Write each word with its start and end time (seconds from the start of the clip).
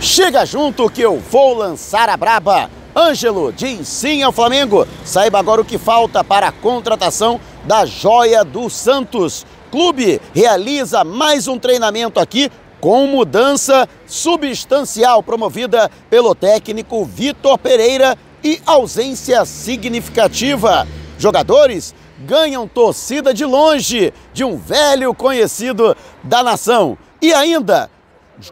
Chega 0.00 0.46
junto 0.46 0.88
que 0.88 1.02
eu 1.02 1.18
vou 1.18 1.54
lançar 1.54 2.08
a 2.08 2.16
braba. 2.16 2.70
Ângelo 2.94 3.52
diz 3.52 3.88
sim 3.88 4.22
ao 4.22 4.30
Flamengo. 4.30 4.86
Saiba 5.04 5.40
agora 5.40 5.60
o 5.60 5.64
que 5.64 5.76
falta 5.76 6.22
para 6.22 6.48
a 6.48 6.52
contratação 6.52 7.40
da 7.64 7.84
joia 7.84 8.44
do 8.44 8.70
Santos. 8.70 9.44
Clube 9.72 10.20
realiza 10.32 11.02
mais 11.02 11.48
um 11.48 11.58
treinamento 11.58 12.20
aqui 12.20 12.48
com 12.80 13.08
mudança 13.08 13.88
substancial 14.06 15.20
promovida 15.20 15.90
pelo 16.08 16.32
técnico 16.32 17.04
Vitor 17.04 17.58
Pereira 17.58 18.16
e 18.42 18.60
ausência 18.64 19.44
significativa. 19.44 20.86
Jogadores 21.18 21.92
ganham 22.20 22.68
torcida 22.68 23.34
de 23.34 23.44
longe 23.44 24.12
de 24.32 24.44
um 24.44 24.56
velho 24.56 25.12
conhecido 25.12 25.96
da 26.22 26.40
nação. 26.42 26.96
E 27.20 27.34
ainda, 27.34 27.90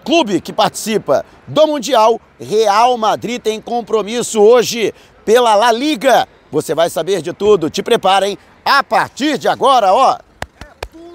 clube 0.05 0.41
que 0.41 0.53
participa 0.53 1.25
do 1.47 1.67
Mundial, 1.67 2.21
Real 2.39 2.97
Madrid 2.99 3.41
tem 3.41 3.61
compromisso 3.61 4.41
hoje 4.41 4.93
pela 5.25 5.55
La 5.55 5.73
Liga. 5.73 6.29
Você 6.51 6.75
vai 6.75 6.89
saber 6.91 7.23
de 7.23 7.33
tudo. 7.33 7.71
Te 7.71 7.83
preparem 7.83 8.39
a 8.65 8.83
partir 8.83 9.39
de 9.39 9.49
agora, 9.49 9.93
ó. 9.93 10.19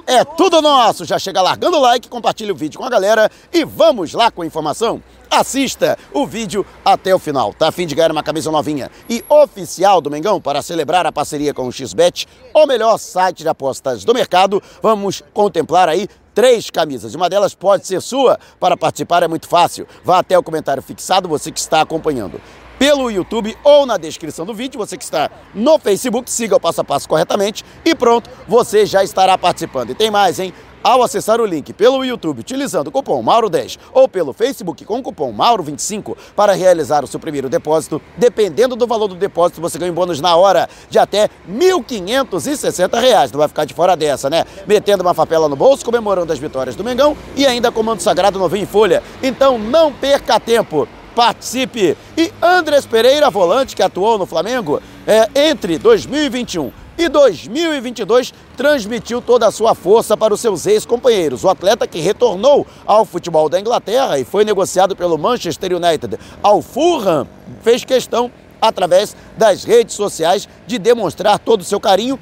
É 0.07 0.23
tudo 0.23 0.61
nosso. 0.61 1.05
Já 1.05 1.17
chega 1.19 1.41
largando 1.41 1.77
o 1.77 1.81
like, 1.81 2.09
compartilha 2.09 2.53
o 2.53 2.55
vídeo 2.55 2.79
com 2.79 2.85
a 2.85 2.89
galera 2.89 3.29
e 3.53 3.63
vamos 3.63 4.13
lá 4.13 4.31
com 4.31 4.41
a 4.41 4.45
informação. 4.45 5.01
Assista 5.31 5.97
o 6.13 6.27
vídeo 6.27 6.65
até 6.83 7.15
o 7.15 7.17
final. 7.17 7.53
Tá 7.53 7.69
a 7.69 7.71
fim 7.71 7.87
de 7.87 7.95
ganhar 7.95 8.11
uma 8.11 8.21
camisa 8.21 8.51
novinha 8.51 8.91
e 9.09 9.23
oficial 9.29 10.01
do 10.01 10.11
Mengão 10.11 10.41
para 10.41 10.61
celebrar 10.61 11.05
a 11.05 11.11
parceria 11.11 11.53
com 11.53 11.65
o 11.65 11.71
XBET, 11.71 12.27
o 12.53 12.65
melhor 12.65 12.97
site 12.97 13.37
de 13.37 13.47
apostas 13.47 14.03
do 14.03 14.13
mercado. 14.13 14.61
Vamos 14.83 15.23
contemplar 15.33 15.87
aí 15.87 16.09
três 16.35 16.69
camisas. 16.69 17.15
Uma 17.15 17.29
delas 17.29 17.55
pode 17.55 17.87
ser 17.87 18.01
sua. 18.01 18.37
Para 18.59 18.75
participar 18.75 19.23
é 19.23 19.27
muito 19.29 19.47
fácil. 19.47 19.87
Vá 20.03 20.19
até 20.19 20.37
o 20.37 20.43
comentário 20.43 20.83
fixado, 20.83 21.29
você 21.29 21.49
que 21.49 21.61
está 21.61 21.79
acompanhando 21.79 22.41
pelo 22.77 23.09
YouTube 23.09 23.55
ou 23.63 23.85
na 23.85 23.95
descrição 23.95 24.45
do 24.45 24.53
vídeo. 24.53 24.77
Você 24.79 24.97
que 24.97 25.03
está 25.05 25.31
no 25.55 25.79
Facebook, 25.79 26.29
siga 26.29 26.57
o 26.57 26.59
passo 26.59 26.81
a 26.81 26.83
passo 26.83 27.07
corretamente 27.07 27.63
e 27.85 27.95
pronto, 27.95 28.29
você 28.49 28.85
já 28.85 29.01
estará 29.01 29.37
participando. 29.37 29.91
E 29.91 29.95
tem 29.95 30.11
mais, 30.11 30.39
hein? 30.39 30.53
Ao 30.83 31.03
acessar 31.03 31.39
o 31.39 31.45
link 31.45 31.73
pelo 31.73 32.03
YouTube 32.03 32.39
utilizando 32.39 32.87
o 32.87 32.91
cupom 32.91 33.23
Mauro10 33.23 33.77
ou 33.93 34.07
pelo 34.07 34.33
Facebook 34.33 34.83
com 34.83 34.97
o 34.97 35.03
cupom 35.03 35.31
Mauro25 35.31 36.17
para 36.35 36.53
realizar 36.53 37.03
o 37.03 37.07
seu 37.07 37.19
primeiro 37.19 37.47
depósito, 37.47 38.01
dependendo 38.17 38.75
do 38.75 38.87
valor 38.87 39.07
do 39.07 39.13
depósito, 39.13 39.61
você 39.61 39.77
ganha 39.77 39.91
um 39.91 39.95
bônus 39.95 40.19
na 40.19 40.35
hora 40.35 40.67
de 40.89 40.97
até 40.97 41.29
R$ 41.47 41.53
1.560. 41.53 43.31
Não 43.31 43.37
vai 43.37 43.47
ficar 43.47 43.65
de 43.65 43.75
fora 43.75 43.95
dessa, 43.95 44.27
né? 44.27 44.43
Metendo 44.65 45.03
uma 45.03 45.13
papela 45.13 45.47
no 45.47 45.55
bolso, 45.55 45.85
comemorando 45.85 46.33
as 46.33 46.39
vitórias 46.39 46.75
do 46.75 46.83
Mengão 46.83 47.15
e 47.35 47.45
ainda 47.45 47.71
comando 47.71 47.99
sagrado 47.99 48.39
novinho 48.39 48.63
em 48.63 48.67
folha. 48.67 49.03
Então 49.21 49.59
não 49.59 49.93
perca 49.93 50.39
tempo 50.39 50.87
participe. 51.15 51.95
E 52.17 52.31
Andrés 52.41 52.87
Pereira, 52.87 53.29
volante 53.29 53.75
que 53.75 53.83
atuou 53.83 54.17
no 54.17 54.25
Flamengo 54.25 54.81
é, 55.05 55.29
entre 55.49 55.77
2021 55.77 56.71
e 57.01 57.09
2022, 57.09 58.33
transmitiu 58.55 59.21
toda 59.21 59.47
a 59.47 59.51
sua 59.51 59.73
força 59.73 60.15
para 60.15 60.33
os 60.33 60.39
seus 60.39 60.65
ex-companheiros. 60.67 61.43
O 61.43 61.49
atleta 61.49 61.87
que 61.87 61.99
retornou 61.99 62.65
ao 62.85 63.05
futebol 63.05 63.49
da 63.49 63.59
Inglaterra 63.59 64.19
e 64.19 64.23
foi 64.23 64.45
negociado 64.45 64.95
pelo 64.95 65.17
Manchester 65.17 65.73
United 65.75 66.19
ao 66.43 66.61
Fulham, 66.61 67.27
fez 67.61 67.83
questão, 67.83 68.31
através 68.61 69.15
das 69.35 69.63
redes 69.63 69.95
sociais, 69.95 70.47
de 70.67 70.77
demonstrar 70.77 71.39
todo 71.39 71.61
o 71.61 71.65
seu 71.65 71.79
carinho 71.79 72.19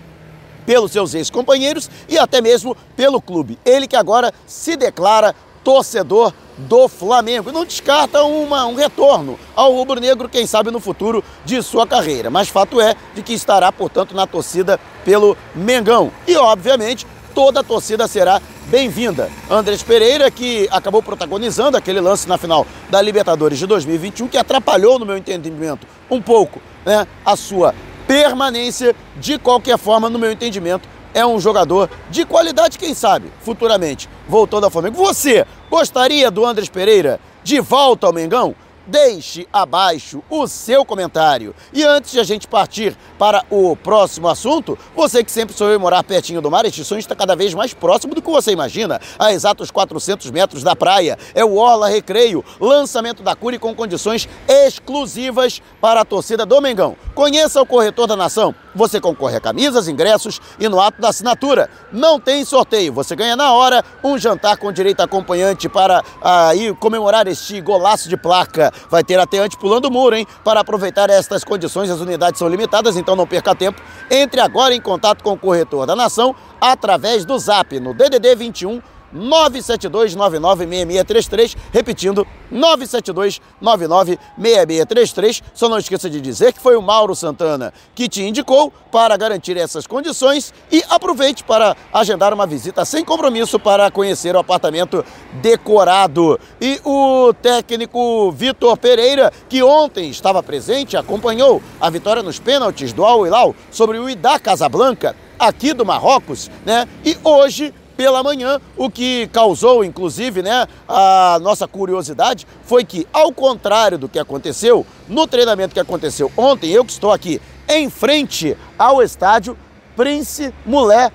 pelos 0.66 0.92
seus 0.92 1.14
ex-companheiros 1.14 1.90
e 2.08 2.18
até 2.18 2.40
mesmo 2.40 2.78
pelo 2.96 3.22
clube. 3.22 3.60
Ele 3.66 3.88
que 3.88 3.96
agora 3.96 4.32
se 4.46 4.78
declara 4.78 5.36
torcedor 5.64 6.34
do 6.58 6.88
Flamengo. 6.88 7.52
Não 7.52 7.64
descarta 7.64 8.24
uma, 8.24 8.66
um 8.66 8.76
retorno 8.76 9.40
ao 9.56 9.74
rubro-negro, 9.74 10.28
quem 10.28 10.46
sabe 10.46 10.72
no 10.72 10.80
futuro 10.80 11.24
de 11.46 11.62
sua 11.62 11.88
carreira. 11.88 12.30
Mas 12.30 12.50
fato 12.50 12.82
é 12.82 12.96
de 13.16 13.24
que 13.24 13.34
estará, 13.34 13.72
portanto, 13.72 14.16
na 14.16 14.28
torcida 14.28 14.80
pelo 15.06 15.38
Mengão. 15.56 16.12
E, 16.28 16.36
obviamente, 16.36 17.08
toda 17.34 17.62
a 17.62 17.64
torcida 17.64 18.08
será 18.08 18.42
bem-vinda. 18.68 19.30
Andrés 19.50 19.82
Pereira, 19.82 20.30
que 20.30 20.68
acabou 20.72 21.02
protagonizando 21.02 21.78
aquele 21.78 22.00
lance 22.00 22.28
na 22.28 22.38
final 22.38 22.66
da 22.90 23.02
Libertadores 23.02 23.58
de 23.58 23.66
2021, 23.66 24.28
que 24.28 24.38
atrapalhou, 24.38 25.00
no 25.00 25.06
meu 25.06 25.18
entendimento, 25.18 25.88
um 26.10 26.22
pouco 26.22 26.62
né, 26.86 27.08
a 27.26 27.36
sua 27.36 27.74
permanência. 28.08 28.96
De 29.18 29.38
qualquer 29.38 29.78
forma, 29.78 30.10
no 30.10 30.20
meu 30.20 30.32
entendimento, 30.32 30.88
é 31.14 31.26
um 31.26 31.40
jogador 31.40 31.90
de 32.10 32.26
qualidade, 32.26 32.78
quem 32.78 32.94
sabe, 32.94 33.32
futuramente, 33.42 34.10
voltando 34.28 34.66
ao 34.66 34.70
Flamengo. 34.70 34.98
Você 34.98 35.46
gostaria 35.70 36.30
do 36.30 36.46
Andres 36.46 36.70
Pereira 36.70 37.20
de 37.44 37.60
volta 37.60 38.08
ao 38.08 38.14
Mengão? 38.14 38.56
deixe 38.90 39.48
abaixo 39.54 40.22
o 40.30 40.48
seu 40.48 40.84
comentário. 40.84 41.56
E 41.72 41.84
antes 41.84 42.12
de 42.12 42.20
a 42.20 42.24
gente 42.24 42.48
partir 42.48 42.98
para 43.18 43.44
o 43.50 43.76
próximo 43.76 44.28
assunto, 44.28 44.78
você 44.96 45.24
que 45.24 45.32
sempre 45.32 45.56
em 45.60 45.78
morar 45.78 46.04
pertinho 46.04 46.42
do 46.42 46.50
mar, 46.50 46.66
este 46.66 46.84
sonho 46.84 47.00
está 47.00 47.16
cada 47.16 47.36
vez 47.36 47.54
mais 47.54 47.74
próximo 47.74 48.16
do 48.16 48.22
que 48.22 48.30
você 48.30 48.52
imagina. 48.52 49.00
A 49.18 49.32
exatos 49.32 49.70
400 49.70 50.32
metros 50.32 50.64
da 50.64 50.76
praia 50.76 51.18
é 51.36 51.44
o 51.44 51.56
Orla 51.56 51.90
Recreio, 51.90 52.44
lançamento 52.60 53.22
da 53.22 53.36
Cure 53.36 53.60
com 53.60 53.76
condições 53.76 54.28
exclusivas 54.48 55.62
para 55.80 56.02
a 56.02 56.06
torcida 56.06 56.46
do 56.46 56.62
Mengão. 56.62 56.96
Conheça 57.14 57.62
o 57.62 57.66
corretor 57.66 58.08
da 58.08 58.16
nação. 58.16 58.56
Você 58.76 59.00
concorre 59.02 59.38
a 59.38 59.42
camisas, 59.42 59.88
ingressos 59.88 60.40
e 60.60 60.68
no 60.68 60.80
ato 60.80 61.02
da 61.02 61.10
assinatura. 61.10 61.70
Não 61.92 62.20
tem 62.20 62.46
sorteio, 62.46 62.94
você 62.94 63.16
ganha 63.16 63.36
na 63.36 63.54
hora 63.54 63.84
um 64.04 64.18
jantar 64.18 64.58
com 64.58 64.72
direito 64.72 65.02
acompanhante 65.02 65.68
para 65.68 66.04
aí 66.22 66.74
comemorar 66.76 67.28
este 67.28 67.60
golaço 67.62 68.08
de 68.10 68.18
placa 68.18 68.72
vai 68.90 69.04
ter 69.04 69.20
até 69.20 69.40
antes 69.40 69.58
pulando 69.58 69.86
o 69.86 69.92
muro, 69.92 70.16
hein? 70.16 70.28
Para 70.44 70.60
aproveitar 70.60 71.10
estas 71.10 71.44
condições, 71.44 71.90
as 71.90 72.00
unidades 72.00 72.40
são 72.40 72.48
limitadas, 72.48 72.96
então 72.96 73.16
não 73.16 73.28
perca 73.28 73.56
tempo. 73.56 73.82
Entre 74.10 74.40
agora 74.40 74.74
em 74.74 74.82
contato 74.82 75.24
com 75.24 75.34
o 75.34 75.38
corretor 75.38 75.86
da 75.86 75.96
Nação 75.96 76.36
através 76.60 77.26
do 77.26 77.38
Zap 77.38 77.80
no 77.80 77.94
DDD 77.94 78.36
21 78.36 78.82
972996633, 79.16 81.56
repetindo, 81.72 82.26
972996633. 82.52 85.44
Só 85.54 85.70
não 85.70 85.78
esqueça 85.78 86.10
de 86.10 86.20
dizer 86.22 86.54
que 86.54 86.60
foi 86.60 86.76
o 86.76 86.82
Mauro 86.82 87.16
Santana 87.16 87.72
que 87.96 88.10
te 88.10 88.24
indicou 88.24 88.74
para 88.92 89.16
garantir 89.18 89.56
essas 89.58 89.86
condições 89.86 90.52
e 90.72 90.84
aproveite 90.90 91.44
para 91.44 91.78
agendar 91.94 92.34
uma 92.34 92.48
visita 92.48 92.84
sem 92.86 93.06
compromisso 93.06 93.60
para 93.60 93.92
conhecer 93.92 94.36
o 94.36 94.40
apartamento 94.40 95.06
decorado. 95.42 96.40
E 96.60 96.82
o 96.84 97.32
técnico 97.34 98.32
Vitor 98.32 98.76
Pereira, 98.78 99.32
que 99.48 99.62
ontem 99.64 100.10
estava 100.10 100.42
presente, 100.42 100.98
acompanhou 100.98 101.62
a 101.80 101.88
vitória 101.90 102.24
nos 102.24 102.40
pênaltis 102.40 102.92
do 102.94 103.06
Al 103.06 103.26
Hilal 103.26 103.56
sobre 103.72 104.00
o 104.00 104.10
Idá 104.10 104.40
Casablanca 104.40 105.16
aqui 105.40 105.74
do 105.74 105.86
Marrocos, 105.86 106.52
né? 106.66 106.88
E 107.06 107.18
hoje 107.24 107.74
pela 108.00 108.24
manhã, 108.24 108.62
o 108.78 108.90
que 108.90 109.28
causou, 109.28 109.84
inclusive, 109.84 110.42
né, 110.42 110.66
a 110.88 111.38
nossa 111.42 111.68
curiosidade 111.68 112.48
foi 112.64 112.86
que, 112.86 113.06
ao 113.12 113.30
contrário 113.34 113.98
do 113.98 114.08
que 114.08 114.18
aconteceu 114.18 114.88
no 115.10 115.28
treinamento 115.28 115.74
que 115.74 115.82
aconteceu 115.82 116.32
ontem, 116.38 116.72
eu 116.72 116.86
que 116.86 116.94
estou 116.94 117.12
aqui 117.12 117.42
em 117.68 117.90
frente 117.90 118.56
ao 118.78 119.04
estádio 119.04 119.58
Prince 119.98 120.54
Mulher 120.66 121.12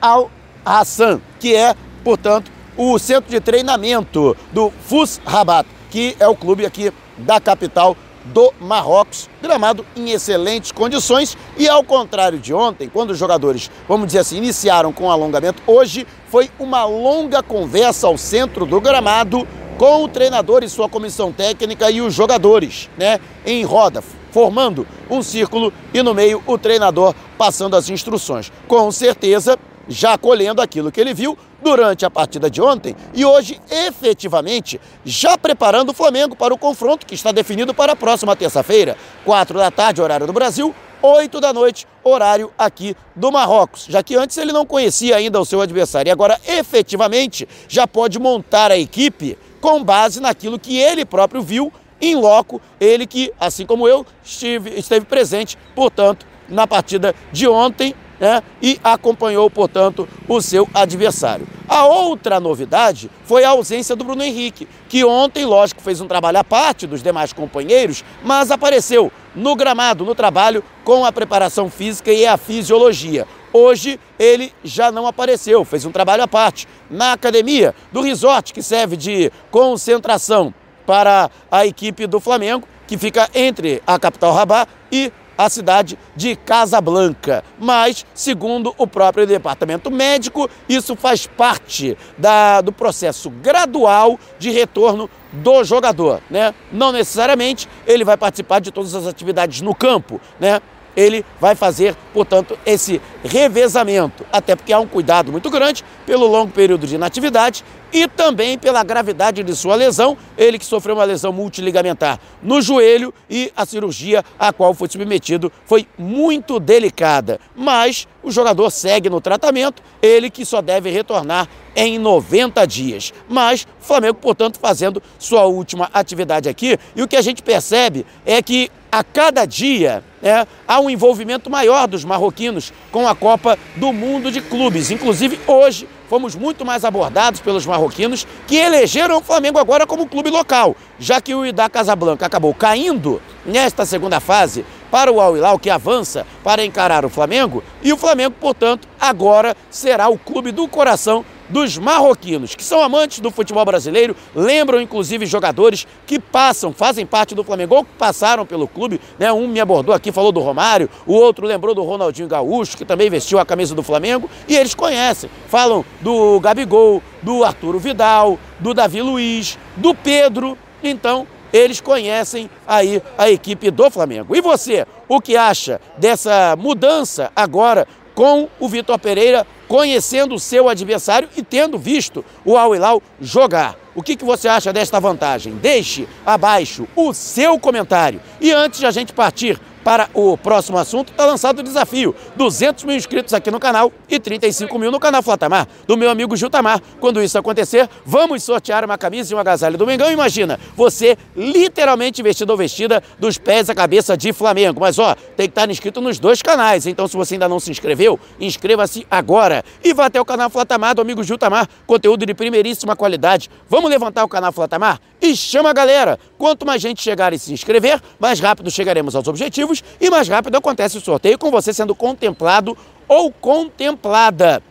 Al 0.00 0.30
Hassan, 0.64 1.20
que 1.40 1.56
é, 1.56 1.74
portanto, 2.04 2.52
o 2.76 2.96
centro 3.00 3.28
de 3.28 3.40
treinamento 3.40 4.36
do 4.52 4.72
FUS 4.86 5.20
Rabat, 5.26 5.68
que 5.90 6.16
é 6.20 6.28
o 6.28 6.36
clube 6.36 6.64
aqui 6.64 6.92
da 7.16 7.40
capital 7.40 7.96
do 8.28 8.52
Marrocos, 8.60 9.28
gramado 9.42 9.84
em 9.96 10.10
excelentes 10.10 10.72
condições 10.72 11.36
e 11.56 11.68
ao 11.68 11.82
contrário 11.82 12.38
de 12.38 12.52
ontem, 12.52 12.88
quando 12.88 13.10
os 13.10 13.18
jogadores, 13.18 13.70
vamos 13.88 14.06
dizer 14.06 14.20
assim, 14.20 14.36
iniciaram 14.36 14.92
com 14.92 15.10
alongamento, 15.10 15.62
hoje 15.66 16.06
foi 16.28 16.50
uma 16.58 16.84
longa 16.84 17.42
conversa 17.42 18.06
ao 18.06 18.18
centro 18.18 18.66
do 18.66 18.80
gramado 18.80 19.46
com 19.78 20.04
o 20.04 20.08
treinador 20.08 20.64
e 20.64 20.68
sua 20.68 20.88
comissão 20.88 21.32
técnica 21.32 21.90
e 21.90 22.00
os 22.00 22.12
jogadores, 22.12 22.90
né, 22.98 23.20
em 23.46 23.64
roda, 23.64 24.02
formando 24.32 24.86
um 25.08 25.22
círculo 25.22 25.72
e 25.94 26.02
no 26.02 26.12
meio 26.12 26.42
o 26.46 26.58
treinador 26.58 27.14
passando 27.38 27.76
as 27.76 27.88
instruções. 27.88 28.52
Com 28.66 28.90
certeza, 28.90 29.56
já 29.88 30.14
acolhendo 30.14 30.60
aquilo 30.60 30.92
que 30.92 31.00
ele 31.00 31.14
viu 31.14 31.36
durante 31.62 32.04
a 32.04 32.10
partida 32.10 32.50
de 32.50 32.60
ontem 32.60 32.94
e 33.14 33.24
hoje, 33.24 33.60
efetivamente, 33.70 34.80
já 35.04 35.36
preparando 35.36 35.90
o 35.90 35.94
Flamengo 35.94 36.36
para 36.36 36.54
o 36.54 36.58
confronto 36.58 37.06
que 37.06 37.14
está 37.14 37.32
definido 37.32 37.74
para 37.74 37.92
a 37.92 37.96
próxima 37.96 38.36
terça-feira, 38.36 38.96
quatro 39.24 39.58
da 39.58 39.70
tarde, 39.70 40.00
horário 40.00 40.26
do 40.26 40.32
Brasil, 40.32 40.74
8 41.00 41.40
da 41.40 41.52
noite, 41.52 41.86
horário 42.02 42.52
aqui 42.58 42.96
do 43.14 43.30
Marrocos, 43.30 43.86
já 43.88 44.02
que 44.02 44.16
antes 44.16 44.36
ele 44.36 44.52
não 44.52 44.66
conhecia 44.66 45.16
ainda 45.16 45.40
o 45.40 45.44
seu 45.44 45.60
adversário. 45.60 46.08
E 46.08 46.12
agora 46.12 46.38
efetivamente 46.46 47.48
já 47.68 47.86
pode 47.86 48.18
montar 48.18 48.70
a 48.70 48.78
equipe 48.78 49.38
com 49.60 49.82
base 49.82 50.20
naquilo 50.20 50.58
que 50.58 50.76
ele 50.76 51.04
próprio 51.04 51.42
viu 51.42 51.72
em 52.00 52.14
loco, 52.14 52.60
ele 52.80 53.06
que, 53.06 53.32
assim 53.40 53.66
como 53.66 53.88
eu, 53.88 54.06
estive, 54.24 54.70
esteve 54.78 55.04
presente, 55.04 55.58
portanto, 55.74 56.24
na 56.48 56.66
partida 56.66 57.14
de 57.32 57.48
ontem 57.48 57.94
né, 58.18 58.42
e 58.60 58.80
acompanhou, 58.82 59.48
portanto, 59.50 60.08
o 60.26 60.40
seu 60.40 60.68
adversário. 60.74 61.46
A 61.68 61.86
outra 61.86 62.40
novidade 62.40 63.10
foi 63.24 63.44
a 63.44 63.50
ausência 63.50 63.94
do 63.94 64.04
Bruno 64.04 64.22
Henrique, 64.22 64.66
que 64.88 65.04
ontem, 65.04 65.44
lógico, 65.44 65.82
fez 65.82 66.00
um 66.00 66.06
trabalho 66.06 66.38
à 66.38 66.44
parte 66.44 66.86
dos 66.86 67.02
demais 67.02 67.32
companheiros, 67.32 68.02
mas 68.24 68.50
apareceu 68.50 69.12
no 69.34 69.54
gramado, 69.54 70.04
no 70.04 70.14
trabalho, 70.14 70.64
com 70.84 71.04
a 71.04 71.12
preparação 71.12 71.68
física 71.68 72.10
e 72.10 72.26
a 72.26 72.36
fisiologia. 72.36 73.26
Hoje 73.52 73.98
ele 74.18 74.52
já 74.62 74.90
não 74.90 75.06
apareceu, 75.06 75.64
fez 75.64 75.84
um 75.84 75.92
trabalho 75.92 76.22
à 76.22 76.28
parte 76.28 76.66
na 76.90 77.12
academia 77.12 77.74
do 77.92 78.00
resort, 78.00 78.52
que 78.52 78.62
serve 78.62 78.96
de 78.96 79.32
concentração 79.50 80.52
para 80.86 81.30
a 81.50 81.66
equipe 81.66 82.06
do 82.06 82.20
Flamengo, 82.20 82.66
que 82.86 82.96
fica 82.96 83.28
entre 83.34 83.82
a 83.86 83.98
capital 83.98 84.32
Rabat 84.32 84.70
e 84.90 85.12
a 85.38 85.48
cidade 85.48 85.96
de 86.16 86.34
Casablanca. 86.34 87.44
Mas, 87.58 88.04
segundo 88.12 88.74
o 88.76 88.86
próprio 88.88 89.24
departamento 89.24 89.88
médico, 89.88 90.50
isso 90.68 90.96
faz 90.96 91.28
parte 91.28 91.96
da, 92.18 92.60
do 92.60 92.72
processo 92.72 93.30
gradual 93.30 94.18
de 94.38 94.50
retorno 94.50 95.08
do 95.32 95.62
jogador, 95.62 96.20
né? 96.28 96.52
Não 96.72 96.90
necessariamente 96.90 97.68
ele 97.86 98.04
vai 98.04 98.16
participar 98.16 98.60
de 98.60 98.72
todas 98.72 98.94
as 98.94 99.06
atividades 99.06 99.60
no 99.60 99.74
campo, 99.74 100.20
né? 100.40 100.60
Ele 100.98 101.24
vai 101.40 101.54
fazer, 101.54 101.94
portanto, 102.12 102.58
esse 102.66 103.00
revezamento, 103.22 104.26
até 104.32 104.56
porque 104.56 104.72
há 104.72 104.80
um 104.80 104.86
cuidado 104.86 105.30
muito 105.30 105.48
grande 105.48 105.84
pelo 106.04 106.26
longo 106.26 106.50
período 106.50 106.88
de 106.88 106.96
inatividade 106.96 107.64
e 107.92 108.08
também 108.08 108.58
pela 108.58 108.82
gravidade 108.82 109.44
de 109.44 109.54
sua 109.54 109.76
lesão, 109.76 110.18
ele 110.36 110.58
que 110.58 110.66
sofreu 110.66 110.96
uma 110.96 111.04
lesão 111.04 111.32
multiligamentar 111.32 112.18
no 112.42 112.60
joelho 112.60 113.14
e 113.30 113.52
a 113.56 113.64
cirurgia 113.64 114.24
a 114.36 114.52
qual 114.52 114.74
foi 114.74 114.88
submetido 114.88 115.52
foi 115.64 115.86
muito 115.96 116.58
delicada, 116.58 117.38
mas 117.54 118.08
o 118.20 118.32
jogador 118.32 118.68
segue 118.68 119.08
no 119.08 119.20
tratamento, 119.20 119.80
ele 120.02 120.28
que 120.28 120.44
só 120.44 120.60
deve 120.60 120.90
retornar 120.90 121.48
em 121.76 121.96
90 121.96 122.66
dias. 122.66 123.12
Mas 123.28 123.68
o 123.80 123.84
Flamengo, 123.84 124.16
portanto, 124.16 124.58
fazendo 124.58 125.00
sua 125.16 125.44
última 125.44 125.88
atividade 125.94 126.48
aqui, 126.48 126.76
e 126.96 127.02
o 127.02 127.06
que 127.06 127.16
a 127.16 127.22
gente 127.22 127.40
percebe 127.40 128.04
é 128.26 128.42
que 128.42 128.68
a 128.90 129.04
cada 129.04 129.44
dia 129.44 130.02
né, 130.22 130.46
há 130.66 130.80
um 130.80 130.90
envolvimento 130.90 131.50
maior 131.50 131.86
dos 131.86 132.04
marroquinos 132.04 132.72
com 132.90 133.06
a 133.06 133.14
Copa 133.14 133.58
do 133.76 133.92
Mundo 133.92 134.30
de 134.30 134.40
Clubes. 134.40 134.90
Inclusive, 134.90 135.38
hoje 135.46 135.88
fomos 136.08 136.34
muito 136.34 136.64
mais 136.64 136.84
abordados 136.84 137.40
pelos 137.40 137.66
marroquinos 137.66 138.26
que 138.46 138.56
elegeram 138.56 139.18
o 139.18 139.22
Flamengo 139.22 139.58
agora 139.58 139.86
como 139.86 140.08
clube 140.08 140.30
local, 140.30 140.74
já 140.98 141.20
que 141.20 141.34
o 141.34 141.44
Idá 141.44 141.68
Casablanca 141.68 142.26
acabou 142.26 142.54
caindo 142.54 143.20
nesta 143.44 143.84
segunda 143.84 144.18
fase 144.20 144.64
para 144.90 145.12
o 145.12 145.20
Al 145.20 145.36
Hilal, 145.36 145.58
que 145.58 145.68
avança 145.68 146.26
para 146.42 146.64
encarar 146.64 147.04
o 147.04 147.10
Flamengo, 147.10 147.62
e 147.82 147.92
o 147.92 147.96
Flamengo, 147.96 148.34
portanto, 148.40 148.88
agora 148.98 149.54
será 149.70 150.08
o 150.08 150.18
clube 150.18 150.50
do 150.50 150.66
coração 150.66 151.24
dos 151.48 151.78
marroquinos, 151.78 152.54
que 152.54 152.64
são 152.64 152.82
amantes 152.82 153.20
do 153.20 153.30
futebol 153.30 153.64
brasileiro, 153.64 154.16
lembram 154.34 154.80
inclusive 154.80 155.26
jogadores 155.26 155.86
que 156.06 156.18
passam, 156.18 156.72
fazem 156.72 157.06
parte 157.06 157.34
do 157.34 157.44
Flamengo, 157.44 157.76
ou 157.76 157.84
que 157.84 157.92
passaram 157.98 158.44
pelo 158.44 158.68
clube, 158.68 159.00
né? 159.18 159.32
Um 159.32 159.48
me 159.48 159.60
abordou 159.60 159.94
aqui, 159.94 160.12
falou 160.12 160.32
do 160.32 160.40
Romário, 160.40 160.88
o 161.06 161.14
outro 161.14 161.46
lembrou 161.46 161.74
do 161.74 161.82
Ronaldinho 161.82 162.28
Gaúcho, 162.28 162.76
que 162.76 162.84
também 162.84 163.10
vestiu 163.10 163.38
a 163.38 163.46
camisa 163.46 163.74
do 163.74 163.82
Flamengo, 163.82 164.28
e 164.46 164.56
eles 164.56 164.74
conhecem, 164.74 165.30
falam 165.48 165.84
do 166.00 166.38
Gabigol, 166.40 167.02
do 167.22 167.44
Arturo 167.44 167.78
Vidal, 167.78 168.38
do 168.58 168.74
Davi 168.74 169.02
Luiz, 169.02 169.58
do 169.76 169.94
Pedro, 169.94 170.56
então 170.82 171.26
eles 171.52 171.80
conhecem 171.80 172.50
aí 172.66 173.02
a 173.16 173.30
equipe 173.30 173.70
do 173.70 173.90
Flamengo. 173.90 174.36
E 174.36 174.40
você, 174.40 174.86
o 175.08 175.20
que 175.20 175.36
acha 175.36 175.80
dessa 175.96 176.54
mudança 176.56 177.32
agora 177.34 177.86
com 178.14 178.48
o 178.58 178.68
Vitor 178.68 178.98
Pereira 178.98 179.46
conhecendo 179.68 180.34
o 180.34 180.40
seu 180.40 180.68
adversário 180.68 181.28
e 181.36 181.42
tendo 181.42 181.78
visto 181.78 182.24
o 182.44 182.56
Al 182.56 182.74
Hilal 182.74 183.02
jogar. 183.20 183.76
O 183.94 184.02
que, 184.02 184.16
que 184.16 184.24
você 184.24 184.48
acha 184.48 184.72
desta 184.72 184.98
vantagem? 184.98 185.54
Deixe 185.56 186.08
abaixo 186.24 186.88
o 186.96 187.12
seu 187.12 187.58
comentário. 187.58 188.20
E 188.40 188.50
antes 188.52 188.80
de 188.80 188.86
a 188.86 188.90
gente 188.90 189.12
partir 189.12 189.60
para 189.88 190.10
o 190.12 190.36
próximo 190.36 190.76
assunto, 190.76 191.12
está 191.12 191.24
lançado 191.24 191.60
o 191.60 191.62
desafio. 191.62 192.14
200 192.36 192.84
mil 192.84 192.94
inscritos 192.94 193.32
aqui 193.32 193.50
no 193.50 193.58
canal 193.58 193.90
e 194.06 194.20
35 194.20 194.78
mil 194.78 194.90
no 194.90 195.00
canal 195.00 195.22
Flatamar, 195.22 195.66
do 195.86 195.96
meu 195.96 196.10
amigo 196.10 196.36
Jutamar. 196.36 196.78
Quando 197.00 197.22
isso 197.22 197.38
acontecer, 197.38 197.88
vamos 198.04 198.42
sortear 198.42 198.84
uma 198.84 198.98
camisa 198.98 199.32
e 199.32 199.34
um 199.34 199.38
agasalho 199.38 199.78
do 199.78 199.86
Mengão. 199.86 200.12
Imagina, 200.12 200.60
você 200.76 201.16
literalmente 201.34 202.22
vestido 202.22 202.50
ou 202.50 202.56
vestida 202.58 203.02
dos 203.18 203.38
pés 203.38 203.70
à 203.70 203.74
cabeça 203.74 204.14
de 204.14 204.30
Flamengo. 204.30 204.78
Mas 204.78 204.98
ó, 204.98 205.14
tem 205.14 205.46
que 205.46 205.52
estar 205.52 205.70
inscrito 205.70 206.02
nos 206.02 206.18
dois 206.18 206.42
canais. 206.42 206.86
Então 206.86 207.08
se 207.08 207.16
você 207.16 207.36
ainda 207.36 207.48
não 207.48 207.58
se 207.58 207.70
inscreveu, 207.70 208.20
inscreva-se 208.38 209.06
agora. 209.10 209.64
E 209.82 209.94
vá 209.94 210.04
até 210.04 210.20
o 210.20 210.24
canal 210.24 210.50
Flatamar 210.50 210.96
do 210.96 211.00
amigo 211.00 211.24
Jutamar, 211.24 211.66
conteúdo 211.86 212.26
de 212.26 212.34
primeiríssima 212.34 212.94
qualidade. 212.94 213.48
Vamos 213.70 213.88
levantar 213.88 214.22
o 214.22 214.28
canal 214.28 214.52
Flatamar? 214.52 215.00
E 215.18 215.34
chama 215.34 215.70
a 215.70 215.72
galera! 215.72 216.18
Quanto 216.38 216.64
mais 216.64 216.80
gente 216.80 217.02
chegar 217.02 217.32
e 217.32 217.38
se 217.38 217.52
inscrever, 217.52 218.00
mais 218.18 218.38
rápido 218.38 218.70
chegaremos 218.70 219.16
aos 219.16 219.26
objetivos 219.26 219.82
e 220.00 220.08
mais 220.08 220.28
rápido 220.28 220.56
acontece 220.56 220.96
o 220.96 221.00
sorteio 221.00 221.36
com 221.36 221.50
você 221.50 221.72
sendo 221.72 221.94
contemplado 221.96 222.78
ou 223.08 223.32
contemplada. 223.32 224.62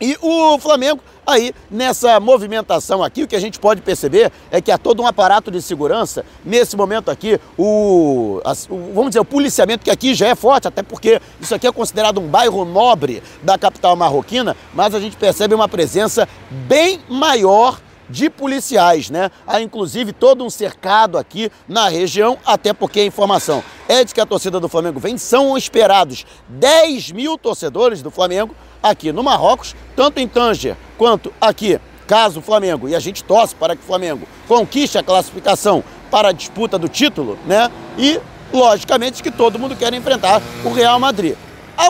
E 0.00 0.18
o 0.20 0.58
Flamengo 0.58 1.00
aí 1.26 1.54
nessa 1.70 2.18
movimentação 2.20 3.02
aqui, 3.02 3.22
o 3.22 3.28
que 3.28 3.36
a 3.36 3.40
gente 3.40 3.58
pode 3.58 3.80
perceber 3.80 4.30
é 4.50 4.60
que 4.60 4.70
há 4.72 4.76
todo 4.76 5.02
um 5.02 5.06
aparato 5.06 5.50
de 5.50 5.62
segurança. 5.62 6.24
Nesse 6.44 6.76
momento 6.76 7.10
aqui, 7.10 7.40
o, 7.56 8.40
vamos 8.68 9.10
dizer, 9.10 9.20
o 9.20 9.24
policiamento 9.24 9.84
que 9.84 9.90
aqui 9.90 10.14
já 10.14 10.26
é 10.26 10.34
forte, 10.34 10.68
até 10.68 10.82
porque 10.82 11.20
isso 11.40 11.54
aqui 11.54 11.66
é 11.66 11.72
considerado 11.72 12.20
um 12.20 12.26
bairro 12.26 12.64
nobre 12.64 13.22
da 13.42 13.56
capital 13.56 13.94
marroquina, 13.94 14.56
mas 14.74 14.94
a 14.94 15.00
gente 15.00 15.16
percebe 15.16 15.54
uma 15.54 15.68
presença 15.68 16.28
bem 16.50 17.00
maior 17.08 17.80
de 18.08 18.28
policiais, 18.28 19.10
né? 19.10 19.30
Há 19.46 19.60
inclusive 19.60 20.12
todo 20.12 20.44
um 20.44 20.50
cercado 20.50 21.16
aqui 21.18 21.50
na 21.68 21.88
região, 21.88 22.38
até 22.44 22.72
porque 22.72 23.00
a 23.00 23.04
informação 23.04 23.62
é 23.88 24.04
de 24.04 24.14
que 24.14 24.20
a 24.20 24.26
torcida 24.26 24.60
do 24.60 24.68
Flamengo 24.68 25.00
vem, 25.00 25.18
são 25.18 25.56
esperados 25.56 26.26
10 26.48 27.12
mil 27.12 27.38
torcedores 27.38 28.02
do 28.02 28.10
Flamengo 28.10 28.54
aqui 28.82 29.12
no 29.12 29.22
Marrocos, 29.22 29.74
tanto 29.96 30.20
em 30.20 30.28
Tanger 30.28 30.76
quanto 30.98 31.32
aqui, 31.40 31.80
caso 32.06 32.40
o 32.40 32.42
Flamengo, 32.42 32.88
e 32.88 32.94
a 32.94 33.00
gente 33.00 33.24
torce 33.24 33.54
para 33.54 33.74
que 33.74 33.82
o 33.82 33.86
Flamengo 33.86 34.28
conquiste 34.46 34.98
a 34.98 35.02
classificação 35.02 35.82
para 36.10 36.28
a 36.28 36.32
disputa 36.32 36.78
do 36.78 36.88
título, 36.88 37.38
né? 37.46 37.70
E, 37.98 38.20
logicamente, 38.52 39.22
que 39.22 39.30
todo 39.30 39.58
mundo 39.58 39.74
quer 39.74 39.92
enfrentar 39.94 40.40
o 40.64 40.70
Real 40.70 41.00
Madrid. 41.00 41.34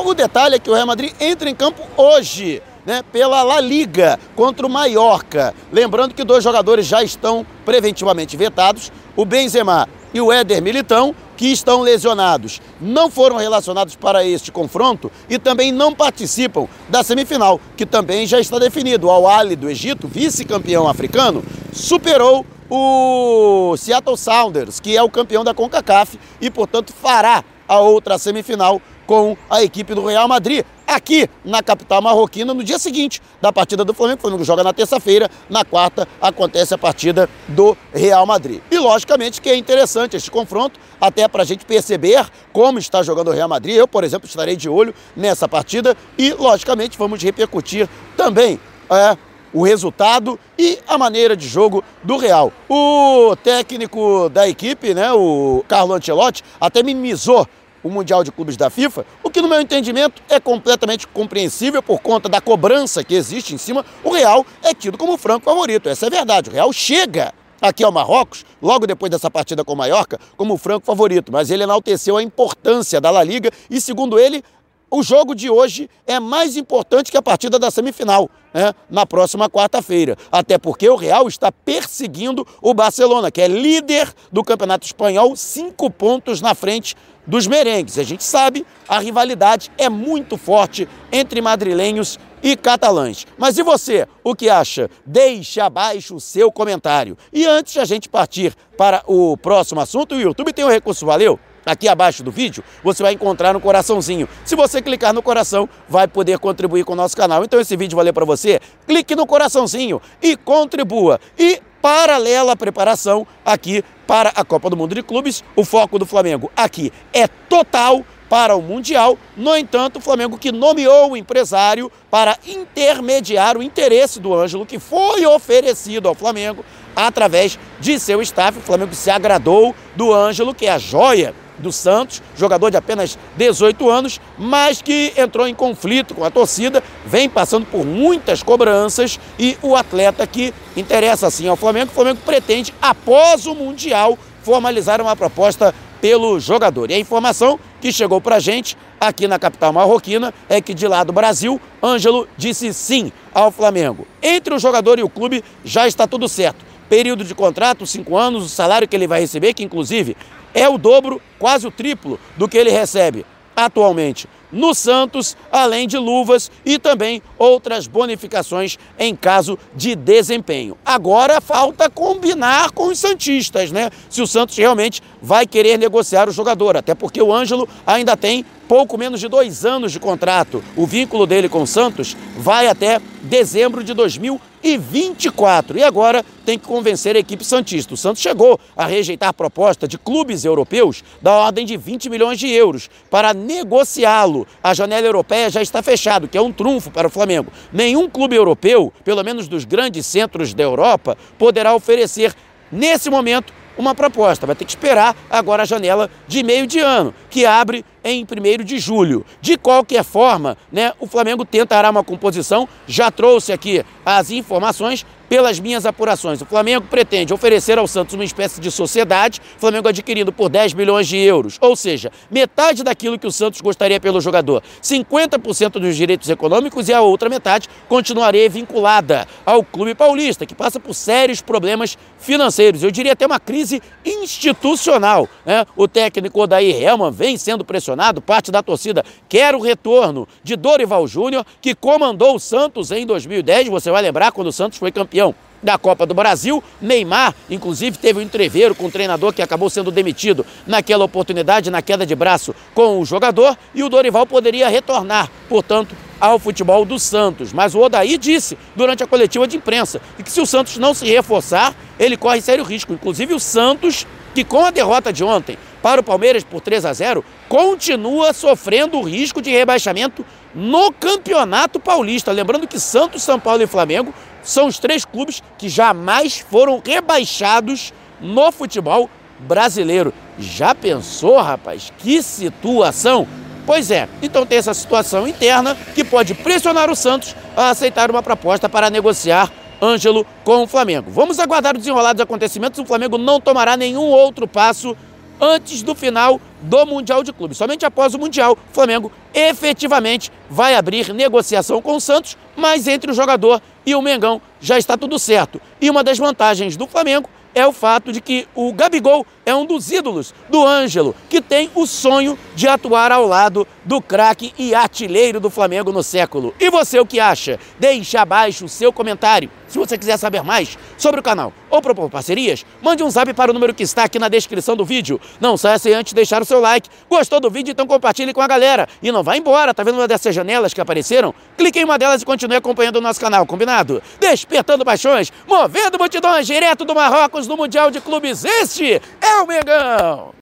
O 0.05 0.15
detalhe 0.15 0.55
é 0.55 0.59
que 0.59 0.71
o 0.71 0.75
Real 0.75 0.87
Madrid 0.87 1.13
entra 1.21 1.51
em 1.51 1.55
campo 1.55 1.83
hoje 1.97 2.63
né, 2.87 3.03
pela 3.13 3.43
La 3.43 3.61
Liga 3.61 4.19
contra 4.35 4.67
o 4.67 4.71
Mallorca. 4.71 5.55
Lembrando 5.73 6.15
que 6.15 6.25
dois 6.25 6.43
jogadores 6.43 6.87
já 6.87 7.03
estão 7.03 7.47
preventivamente 7.65 8.37
vetados, 8.37 8.93
o 9.17 9.25
Benzema 9.25 9.89
e 10.13 10.21
o 10.21 10.31
Éder 10.31 10.63
Militão, 10.63 11.15
que 11.37 11.47
estão 11.47 11.83
lesionados, 11.83 12.61
não 12.81 13.11
foram 13.11 13.37
relacionados 13.37 13.97
para 13.97 14.25
este 14.25 14.53
confronto 14.53 15.11
e 15.29 15.39
também 15.39 15.73
não 15.73 15.93
participam 15.93 16.69
da 16.89 17.03
semifinal, 17.03 17.61
que 17.77 17.85
também 17.85 18.25
já 18.27 18.39
está 18.39 18.59
definido. 18.59 19.09
O 19.09 19.11
Al-Ali 19.11 19.57
do 19.57 19.69
Egito, 19.69 20.07
vice-campeão 20.07 20.89
africano, 20.89 21.45
superou 21.73 22.47
o 22.71 23.77
Seattle 23.77 24.17
Sounders, 24.17 24.79
que 24.79 24.97
é 24.97 25.03
o 25.03 25.11
campeão 25.11 25.43
da 25.43 25.53
CONCACAF 25.53 26.19
e, 26.41 26.49
portanto, 26.49 26.93
fará 26.93 27.45
a 27.67 27.81
outra 27.81 28.17
semifinal 28.17 28.81
com 29.07 29.37
a 29.51 29.63
equipe 29.63 29.95
do 29.95 30.07
Real 30.07 30.29
Madrid, 30.29 30.65
aqui 30.87 31.29
na 31.45 31.63
capital 31.63 32.01
marroquina, 32.01 32.53
no 32.55 32.63
dia 32.63 32.79
seguinte 32.79 33.21
da 33.41 33.53
partida 33.53 33.85
do 33.85 33.95
Flamengo. 33.95 34.19
O 34.19 34.23
Flamengo 34.23 34.45
joga 34.45 34.63
na 34.63 34.73
terça-feira, 34.73 35.31
na 35.49 35.65
quarta 35.65 36.07
acontece 36.21 36.75
a 36.75 36.79
partida 36.79 37.29
do 37.49 37.77
Real 37.93 38.25
Madrid. 38.27 38.61
E 38.71 38.79
logicamente 38.79 39.41
que 39.41 39.49
é 39.49 39.57
interessante 39.57 40.17
este 40.17 40.31
confronto, 40.31 40.79
até 41.01 41.27
para 41.29 41.43
a 41.43 41.47
gente 41.47 41.65
perceber 41.65 42.27
como 42.53 42.79
está 42.79 43.03
jogando 43.03 43.29
o 43.29 43.33
Real 43.33 43.49
Madrid. 43.49 43.77
Eu, 43.77 43.89
por 43.89 44.05
exemplo, 44.05 44.29
estarei 44.29 44.57
de 44.57 44.69
olho 44.69 44.95
nessa 45.17 45.49
partida 45.49 45.97
e, 46.19 46.33
logicamente, 46.33 46.99
vamos 46.99 47.23
repercutir 47.23 47.89
também. 48.17 48.61
É, 48.91 49.17
o 49.55 49.63
resultado 49.63 50.39
e 50.59 50.81
a 50.87 50.99
maneira 50.99 51.37
de 51.37 51.47
jogo 51.47 51.83
do 52.03 52.17
Real. 52.17 52.53
O 52.69 53.37
técnico 53.37 54.29
da 54.29 54.49
equipe, 54.49 54.93
né, 54.93 55.13
o 55.13 55.65
Carlo 55.69 55.95
Ancelotti, 55.95 56.43
até 56.61 56.83
minimizou 56.83 57.47
o 57.85 57.91
Mundial 57.91 58.25
de 58.25 58.33
Clubes 58.33 58.57
da 58.57 58.71
FIFA, 58.71 59.07
o 59.23 59.31
que 59.31 59.43
no 59.43 59.49
meu 59.49 59.61
entendimento 59.61 60.21
é 60.29 60.41
completamente 60.41 61.07
compreensível 61.07 61.83
por 61.83 62.01
conta 62.01 62.29
da 62.29 62.41
cobrança 62.41 63.05
que 63.05 63.15
existe 63.15 63.55
em 63.55 63.59
cima, 63.59 63.85
o 64.03 64.11
Real 64.11 64.45
é 64.63 64.73
tido 64.75 64.97
como 64.97 65.19
franco 65.19 65.45
favorito. 65.45 65.89
Essa 65.89 66.07
é 66.07 66.09
a 66.09 66.11
verdade. 66.11 66.49
O 66.49 66.53
Real 66.53 66.73
chega 66.73 67.33
aqui 67.61 67.85
ao 67.85 67.93
Marrocos, 67.93 68.45
logo 68.61 68.87
depois 68.87 69.11
dessa 69.11 69.31
partida 69.31 69.65
com 69.65 69.75
o 69.75 69.77
Mallorca, 69.77 70.19
como 70.37 70.57
franco 70.57 70.85
favorito, 70.85 71.31
mas 71.31 71.51
ele 71.51 71.63
enalteceu 71.63 72.17
a 72.17 72.23
importância 72.23 73.01
da 73.01 73.11
La 73.11 73.23
Liga 73.23 73.51
e, 73.71 73.81
segundo 73.81 74.19
ele, 74.19 74.43
o 74.91 75.03
jogo 75.03 75.35
de 75.35 75.51
hoje 75.51 75.89
é 76.07 76.21
mais 76.21 76.57
importante 76.57 77.11
que 77.11 77.17
a 77.17 77.23
partida 77.23 77.59
da 77.59 77.71
semifinal, 77.71 78.31
né, 78.53 78.73
na 78.89 79.05
próxima 79.05 79.51
quarta-feira. 79.51 80.17
Até 80.31 80.57
porque 80.57 80.89
o 80.89 80.97
Real 80.97 81.27
está 81.27 81.51
perseguindo 81.51 82.47
o 82.63 82.73
Barcelona, 82.73 83.31
que 83.31 83.41
é 83.41 83.49
líder 83.49 84.13
do 84.31 84.45
Campeonato 84.45 84.87
Espanhol, 84.87 85.35
cinco 85.35 85.91
pontos 85.91 86.41
na 86.41 86.55
frente 86.55 86.95
dos 87.27 87.47
merengues. 87.47 87.99
A 87.99 88.03
gente 88.03 88.23
sabe, 88.23 88.67
a 88.89 88.99
rivalidade 88.99 89.71
é 89.79 89.89
muito 89.89 90.37
forte 90.37 90.89
entre 91.11 91.41
madrilenhos 91.41 92.19
e 92.43 92.57
catalães. 92.57 93.27
Mas 93.39 93.57
e 93.57 93.63
você, 93.63 94.07
o 94.23 94.35
que 94.35 94.51
acha? 94.51 94.91
Deixe 95.05 95.61
abaixo 95.61 96.17
o 96.17 96.21
seu 96.21 96.53
comentário. 96.53 97.17
E 97.33 97.47
antes 97.47 97.73
de 97.73 97.81
a 97.81 97.85
gente 97.85 98.09
partir 98.09 98.55
para 98.77 99.03
o 99.07 99.37
próximo 99.37 99.81
assunto, 99.81 100.15
o 100.15 100.21
YouTube 100.21 100.53
tem 100.53 100.65
um 100.65 100.71
recurso, 100.71 101.07
valeu? 101.07 101.41
Aqui 101.65 101.89
abaixo 101.89 102.23
do 102.23 102.31
vídeo, 102.31 102.63
você 102.83 103.03
vai 103.03 103.13
encontrar 103.13 103.57
um 103.57 103.61
coraçãozinho. 103.61 104.29
Se 104.45 104.55
você 104.55 104.83
clicar 104.83 105.13
no 105.13 105.23
coração, 105.23 105.69
vai 105.89 106.07
poder 106.07 106.39
contribuir 106.39 106.85
com 106.85 106.93
o 106.93 106.97
nosso 106.97 107.17
canal. 107.17 107.45
Então 107.45 107.61
esse 107.61 107.77
vídeo 107.77 107.97
valeu 107.97 108.13
para 108.13 108.25
você? 108.25 108.61
Clique 108.87 109.15
no 109.17 109.27
coraçãozinho 109.27 110.01
e 110.23 110.37
contribua. 110.37 111.21
E 111.39 111.61
paralela 111.81 112.57
preparação 112.57 113.27
aqui 113.45 113.85
para 114.07 114.31
a 114.31 114.45
Copa 114.45 114.71
do 114.71 114.77
Mundo 114.77 114.95
de 114.95 115.03
Clubes, 115.03 115.45
o 115.55 115.65
foco 115.65 115.99
do 115.99 116.07
Flamengo 116.07 116.51
aqui 116.57 116.93
é 117.13 117.27
total 117.27 118.05
para 118.29 118.57
o 118.57 118.63
Mundial. 118.63 119.19
No 119.37 119.55
entanto, 119.57 119.99
o 119.99 120.01
Flamengo 120.01 120.39
que 120.39 120.51
nomeou 120.51 121.13
o 121.13 121.17
empresário 121.17 121.93
para 122.11 122.39
intermediar 122.47 123.57
o 123.57 123.63
interesse 123.63 124.19
do 124.19 124.35
Ângelo, 124.35 124.67
que 124.67 124.79
foi 124.79 125.25
oferecido 125.27 126.09
ao 126.09 126.15
Flamengo 126.15 126.65
através 126.97 127.59
de 127.79 127.99
seu 127.99 128.21
staff. 128.23 128.59
O 128.59 128.63
Flamengo 128.63 128.95
se 128.95 129.11
agradou 129.11 129.75
do 129.95 130.13
Ângelo, 130.13 130.55
que 130.55 130.67
é 130.67 130.73
a 130.73 130.79
joia 130.79 131.35
do 131.59 131.73
Santos, 131.73 132.23
jogador 132.37 132.71
de 132.71 132.77
apenas 132.77 133.19
18 133.37 133.89
anos, 133.89 134.21
mas 134.39 134.83
que 134.83 135.13
entrou 135.17 135.47
em 135.47 135.55
conflito 135.55 136.15
com 136.15 136.25
a 136.25 136.31
torcida, 136.31 136.83
vem 137.07 137.29
passando 137.29 137.67
por 137.67 137.85
muitas 137.85 138.43
cobranças 138.43 139.19
e 139.39 139.57
o 139.63 139.77
atleta 139.77 140.27
que 140.27 140.53
interessa 140.77 141.27
assim 141.27 141.49
ao 141.49 141.57
Flamengo, 141.57 141.91
o 141.91 141.95
Flamengo 141.95 142.21
pretende, 142.25 142.75
após 142.81 143.47
o 143.47 143.55
Mundial, 143.55 144.19
formalizar 144.43 145.01
uma 145.01 145.17
proposta 145.17 145.75
pelo 146.05 146.39
jogador. 146.39 146.91
E 146.91 146.95
a 146.95 146.99
informação 146.99 147.59
que 147.81 147.91
chegou 147.91 148.21
para 148.21 148.39
gente 148.39 148.77
aqui 149.01 149.27
na 149.27 149.39
capital 149.39 149.73
marroquina 149.73 150.35
é 150.51 150.61
que 150.61 150.75
de 150.75 150.87
lá 150.87 151.03
do 151.03 151.15
Brasil, 151.15 151.59
Ângelo 151.83 152.29
disse 152.37 152.75
sim 152.75 153.11
ao 153.33 153.51
Flamengo. 153.51 154.07
Entre 154.23 154.53
o 154.53 154.59
jogador 154.59 154.99
e 154.99 155.03
o 155.03 155.09
clube 155.09 155.43
já 155.65 155.89
está 155.89 156.07
tudo 156.07 156.29
certo. 156.29 156.63
Período 156.91 157.25
de 157.25 157.35
contrato, 157.35 157.87
cinco 157.87 158.19
anos, 158.19 158.45
o 158.45 158.49
salário 158.51 158.87
que 158.87 158.95
ele 158.95 159.07
vai 159.07 159.21
receber, 159.21 159.55
que 159.55 159.65
inclusive 159.65 160.15
é 160.55 160.69
o 160.69 160.79
dobro, 160.79 161.21
quase 161.39 161.67
o 161.67 161.71
triplo 161.71 162.19
do 162.37 162.49
que 162.49 162.57
ele 162.57 162.71
recebe 162.71 163.27
atualmente 163.57 164.29
no 164.55 164.75
Santos, 164.75 165.37
além 165.53 165.87
de 165.87 165.99
luvas 165.99 166.51
e 166.65 166.79
também 166.79 167.21
outras 167.39 167.87
bonificações 167.87 168.79
em 168.99 169.15
caso 169.15 169.59
de 169.75 169.95
desempenho. 169.95 170.79
Agora 170.85 171.41
falta 171.41 171.91
combinar 171.91 172.71
com 172.71 172.87
os 172.87 172.99
Santistas, 172.99 173.71
né? 173.71 173.91
Se 174.09 174.23
o 174.23 174.27
Santos 174.27 174.57
realmente 174.57 175.03
vai 175.21 175.47
querer 175.47 175.79
negociar 175.79 176.29
o 176.29 176.33
jogador, 176.33 176.77
até 176.77 176.95
porque 176.95 177.21
o 177.21 177.33
Ângelo 177.33 177.69
ainda 177.87 178.17
tem 178.17 178.45
pouco 178.69 178.97
menos 178.97 179.21
de 179.21 179.29
dois 179.29 179.65
anos 179.65 179.93
de 179.93 180.01
contrato. 180.01 180.63
O 180.77 180.87
vínculo 180.87 181.27
dele 181.27 181.49
com 181.49 181.63
o 181.63 181.67
Santos 181.67 182.17
vai 182.37 182.67
até 182.67 183.01
dezembro 183.23 183.83
de 183.83 183.95
2024. 183.95 185.79
E 185.79 185.83
agora 185.83 186.25
tem 186.45 186.59
que 186.59 186.67
convencer 186.67 187.17
a 187.17 187.19
equipe 187.19 187.45
Santista. 187.45 187.95
O 187.95 187.97
Santos 187.97 188.23
chegou 188.23 188.59
a 188.77 188.87
rejeitar 188.87 189.33
proposta 189.33 189.87
de 189.87 189.99
clubes 189.99 190.45
europeus 190.45 191.03
da 191.21 191.33
ordem 191.33 191.67
de 191.67 191.77
20 191.77 192.11
milhões 192.11 192.39
de 192.39 192.49
euros 192.49 192.91
para 193.11 193.33
negociá-lo. 193.33 194.44
A 194.63 194.75
janela 194.75 195.07
europeia 195.07 195.51
já 195.51 195.63
está 195.63 195.83
fechada, 195.83 196.29
que 196.29 196.39
é 196.39 196.43
um 196.43 196.53
trunfo 196.53 196.91
para 196.91 197.09
o 197.09 197.11
Flamengo. 197.11 197.53
Nenhum 197.73 198.09
clube 198.09 198.37
europeu, 198.37 198.93
pelo 199.05 199.23
menos 199.23 199.49
dos 199.49 199.65
grandes 199.65 200.07
centros 200.07 200.55
da 200.55 200.63
Europa, 200.63 201.17
poderá 201.39 201.75
oferecer 201.75 202.35
nesse 202.71 203.11
momento 203.11 203.53
uma 203.77 203.95
proposta. 203.95 204.47
Vai 204.47 204.55
ter 204.55 204.65
que 204.65 204.71
esperar 204.71 205.17
agora 205.29 205.63
a 205.63 205.67
janela 205.67 206.11
de 206.27 206.43
meio 206.43 206.67
de 206.67 206.79
ano, 206.79 207.15
que 207.31 207.45
abre 207.45 207.85
em 208.05 208.25
1 208.25 208.65
de 208.65 208.79
julho. 208.79 209.25
De 209.41 209.57
qualquer 209.57 210.05
forma, 210.05 210.57
né, 210.71 210.93
o 211.01 211.07
Flamengo 211.07 211.45
tentará 211.45 211.91
uma 211.91 212.05
composição, 212.05 212.69
já 212.87 213.11
trouxe 213.11 213.53
aqui 213.53 213.85
as 214.05 214.31
informações 214.31 215.05
pelas 215.29 215.59
minhas 215.59 215.87
apurações. 215.87 216.41
O 216.41 216.47
Flamengo 216.47 216.87
pretende 216.89 217.33
oferecer 217.33 217.79
ao 217.79 217.87
Santos 217.87 218.15
uma 218.15 218.25
espécie 218.25 218.61
de 218.61 218.71
sociedade, 218.71 219.41
Flamengo 219.59 219.89
adquirindo 219.89 220.33
por 220.33 220.49
10 220.49 220.75
milhões 220.75 221.09
de 221.09 221.17
euros, 221.17 221.59
ou 221.61 221.75
seja, 221.75 222.13
metade 222.31 222.83
daquilo 222.83 223.19
que 223.19 223.27
o 223.27 223.33
Santos 223.33 223.61
gostaria 223.61 223.99
pelo 223.99 224.21
jogador, 224.21 224.63
50% 224.83 225.73
dos 225.81 225.97
direitos 225.97 226.29
econômicos 226.29 226.89
e 226.89 226.93
a 226.93 227.01
outra 227.01 227.29
metade 227.29 227.69
continuaria 227.89 228.49
vinculada 228.49 229.27
ao 229.45 229.65
clube 229.65 229.95
paulista, 229.95 230.47
que 230.47 230.55
passa 230.55 230.79
por 230.79 230.95
sérios 230.95 231.41
problemas 231.41 231.97
financeiros. 232.19 232.83
Eu 232.83 232.91
diria 232.91 233.13
até 233.13 233.27
uma 233.27 233.41
crise 233.41 233.83
institucional. 234.05 235.29
Né? 235.45 235.65
O 235.77 235.89
técnico 235.89 236.43
Odair 236.43 236.81
Helman 236.83 237.11
vem 237.11 237.37
sendo 237.37 237.65
pressionado 237.65 238.21
parte 238.21 238.51
da 238.51 238.63
torcida 238.63 239.05
quer 239.29 239.55
o 239.55 239.61
retorno 239.61 240.29
de 240.43 240.57
Dorival 240.57 241.07
Júnior, 241.07 241.45
que 241.61 241.75
comandou 241.75 242.37
o 242.37 242.41
Santos 242.41 242.91
em 242.91 243.05
2010. 243.07 243.69
Você 243.69 243.91
vai 243.95 244.03
lembrar 244.03 244.33
quando 244.33 244.49
o 244.49 244.53
Santos 244.53 244.77
foi 244.77 244.91
campeão 244.91 245.33
da 245.63 245.79
Copa 245.79 246.05
do 246.05 246.13
Brasil. 246.13 246.63
Neymar, 246.83 247.33
inclusive, 247.49 247.97
teve 247.97 248.19
um 248.19 248.23
entreveiro 248.23 248.75
com 248.75 248.87
o 248.87 248.91
treinador 248.91 249.33
que 249.33 249.41
acabou 249.41 249.71
sendo 249.71 249.93
demitido 249.93 250.45
naquela 250.67 251.05
oportunidade, 251.05 251.71
na 251.71 251.81
queda 251.81 252.05
de 252.05 252.13
braço 252.13 252.53
com 252.75 252.99
o 252.99 253.05
jogador, 253.05 253.57
e 253.73 253.85
o 253.85 253.89
Dorival 253.89 254.27
poderia 254.27 254.69
retornar, 254.69 255.31
portanto, 255.49 255.95
ao 256.21 256.41
futebol 256.41 256.85
do 256.85 256.99
Santos. 256.99 257.53
Mas 257.53 257.73
o 257.77 257.79
Odaí 257.79 258.19
disse 258.19 258.59
durante 258.75 259.05
a 259.05 259.07
coletiva 259.07 259.47
de 259.47 259.59
imprensa 259.59 260.01
que 260.23 260.31
se 260.31 260.41
o 260.41 260.47
Santos 260.47 260.77
não 260.77 260.93
se 260.93 261.07
reforçar, 261.07 261.73
ele 261.97 262.17
corre 262.17 262.41
sério 262.41 262.65
risco. 262.65 262.93
Inclusive 262.93 263.33
o 263.33 263.39
Santos, 263.39 264.09
que 264.35 264.43
com 264.43 264.67
a 264.67 264.73
derrota 264.73 265.13
de 265.13 265.23
ontem 265.23 265.57
para 265.81 266.01
o 266.01 266.05
Palmeiras 266.05 266.43
por 266.43 266.61
3 266.61 266.85
a 266.85 266.93
0, 266.93 267.25
continua 267.49 268.33
sofrendo 268.33 268.99
o 268.99 269.03
risco 269.03 269.41
de 269.41 269.51
rebaixamento 269.51 270.27
no 270.55 270.93
Campeonato 270.93 271.81
Paulista. 271.81 272.31
Lembrando 272.33 272.69
que 272.69 272.79
Santos, 272.79 273.23
São 273.23 273.41
Paulo 273.41 273.63
e 273.63 273.67
Flamengo 273.67 274.15
são 274.43 274.67
os 274.67 274.79
três 274.79 275.05
clubes 275.05 275.43
que 275.59 275.69
jamais 275.69 276.39
foram 276.39 276.83
rebaixados 276.85 277.93
no 278.21 278.53
futebol 278.53 279.11
brasileiro. 279.41 280.13
Já 280.39 280.75
pensou, 280.75 281.41
rapaz? 281.41 281.93
Que 281.99 282.23
situação! 282.23 283.27
Pois 283.67 283.91
é, 283.91 284.09
então 284.21 284.45
tem 284.45 284.59
essa 284.59 284.75
situação 284.75 285.27
interna 285.27 285.75
que 285.95 286.05
pode 286.05 286.35
pressionar 286.35 286.91
o 286.91 286.97
Santos 286.97 287.35
a 287.57 287.71
aceitar 287.71 288.11
uma 288.11 288.23
proposta 288.23 288.69
para 288.69 288.91
negociar 288.91 289.51
Ângelo 289.81 290.27
com 290.45 290.63
o 290.63 290.67
Flamengo. 290.67 291.11
Vamos 291.11 291.39
aguardar 291.39 291.75
o 291.75 291.79
desenrolar 291.79 292.13
dos 292.13 292.21
acontecimentos. 292.21 292.79
O 292.79 292.85
Flamengo 292.85 293.17
não 293.17 293.41
tomará 293.41 293.77
nenhum 293.77 294.03
outro 294.03 294.47
passo 294.47 294.95
antes 295.41 295.83
do 295.83 295.95
final 295.95 296.41
do 296.63 296.87
Mundial 296.87 297.23
de 297.23 297.33
Clubes. 297.33 297.59
Somente 297.59 297.85
após 297.85 298.15
o 298.15 298.19
Mundial, 298.19 298.53
o 298.53 298.75
Flamengo 298.75 299.13
efetivamente 299.33 300.31
vai 300.49 300.75
abrir 300.75 301.13
negociação 301.13 301.83
com 301.83 301.97
o 301.97 302.01
Santos, 302.01 302.37
mas 302.57 302.87
entre 302.87 303.11
o 303.11 303.15
jogador 303.15 303.61
e 303.85 303.95
o 303.95 304.03
Mengão 304.03 304.41
já 304.61 304.79
está 304.79 304.97
tudo 304.97 305.19
certo. 305.19 305.61
E 305.81 305.91
uma 305.91 306.03
das 306.03 306.19
vantagens 306.19 306.77
do 306.77 306.87
Flamengo 306.87 307.29
é 307.55 307.67
o 307.67 307.73
fato 307.73 308.13
de 308.13 308.21
que 308.21 308.49
o 308.55 308.73
Gabigol 308.73 309.27
é 309.47 309.55
um 309.55 309.67
dos 309.67 309.91
ídolos 309.91 310.35
do 310.49 310.65
Ângelo, 310.65 311.15
que 311.29 311.41
tem 311.41 311.71
o 311.75 311.87
sonho 311.87 312.39
de 312.55 312.67
atuar 312.67 313.13
ao 313.13 313.27
lado 313.27 313.67
do 313.85 314.01
craque 314.01 314.53
e 314.59 314.75
artilheiro 314.75 315.41
do 315.41 315.51
Flamengo 315.51 315.93
no 315.93 316.03
século. 316.03 316.55
E 316.59 316.71
você 316.71 316.99
o 316.99 317.07
que 317.07 317.21
acha? 317.21 317.59
Deixe 317.79 318.17
abaixo 318.17 318.65
o 318.65 318.69
seu 318.69 318.93
comentário. 318.93 319.51
Se 319.69 319.79
você 319.79 319.99
quiser 319.99 320.17
saber 320.17 320.43
mais 320.43 320.79
sobre 320.97 321.19
o 321.19 321.23
canal 321.23 321.53
ou 321.69 321.83
propor 321.83 322.09
parcerias, 322.09 322.65
mande 322.81 323.03
um 323.03 323.11
zap 323.11 323.33
para 323.35 323.51
o 323.51 323.55
número 323.55 323.75
que 323.75 323.83
está 323.83 324.05
aqui 324.05 324.19
na 324.21 324.29
descrição 324.29 324.77
do 324.77 324.85
vídeo. 324.85 325.21
Não 325.41 325.57
saia 325.57 325.79
sem 325.79 325.93
antes 325.93 326.13
deixar 326.13 326.41
o 326.41 326.45
seu 326.45 326.61
like. 326.61 326.89
Gostou 327.11 327.41
do 327.41 327.51
vídeo? 327.51 327.73
Então 327.73 327.87
compartilhe 327.87 328.33
com 328.33 328.41
a 328.41 328.47
galera. 328.47 328.89
E 329.03 329.11
não 329.11 329.25
vá 329.25 329.37
embora, 329.37 329.75
tá 329.75 329.83
vendo 329.83 329.97
uma 329.97 330.07
dessas 330.07 330.33
janelas 330.33 330.73
que 330.73 330.81
apareceram? 330.81 331.35
Clique 331.59 331.81
em 331.81 331.85
uma 331.85 331.99
delas 331.99 332.23
e 332.23 332.25
continue 332.25 332.57
acompanhando 332.57 332.97
o 332.97 333.01
nosso 333.01 333.21
canal, 333.21 333.45
combinado? 333.47 334.01
Despertando 334.21 334.85
paixões, 334.85 335.33
movendo 335.49 335.99
multidões 335.99 336.47
direto 336.47 336.85
do 336.85 336.95
Marrocos 336.95 337.49
no 337.49 337.57
Mundial 337.57 337.91
de 337.91 338.01
Clubes. 338.01 338.45
Este 338.45 339.03
é 339.21 339.34
o 339.43 339.47
Mengão! 339.47 340.33